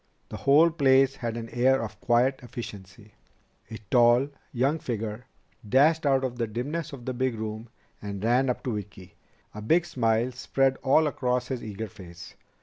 [0.29, 3.13] The whole place had an air of quiet efficiency.
[3.69, 5.27] A tall, young figure
[5.69, 7.69] dashed out of the dimness of the big room
[8.01, 9.13] and ran up to Vicki,
[9.53, 12.33] a big smile spread all across his eager face.